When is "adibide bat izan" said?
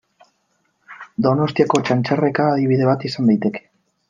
2.57-3.33